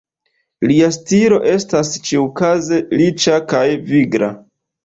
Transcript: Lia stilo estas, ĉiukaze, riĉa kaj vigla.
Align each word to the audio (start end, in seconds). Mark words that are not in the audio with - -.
Lia 0.71 0.87
stilo 0.95 1.37
estas, 1.51 1.93
ĉiukaze, 2.09 2.83
riĉa 3.03 3.39
kaj 3.55 3.65
vigla. 3.93 4.33